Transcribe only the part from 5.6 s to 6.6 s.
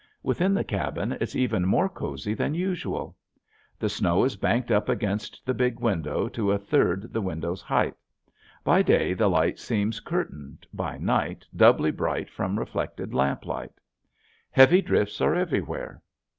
window to a